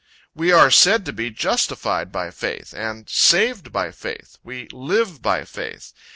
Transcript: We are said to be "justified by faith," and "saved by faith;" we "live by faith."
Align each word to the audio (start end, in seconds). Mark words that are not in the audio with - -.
We 0.33 0.51
are 0.51 0.71
said 0.71 1.05
to 1.05 1.13
be 1.13 1.29
"justified 1.29 2.11
by 2.11 2.31
faith," 2.31 2.73
and 2.73 3.07
"saved 3.07 3.71
by 3.71 3.91
faith;" 3.91 4.39
we 4.43 4.67
"live 4.71 5.21
by 5.21 5.43
faith." 5.45 5.93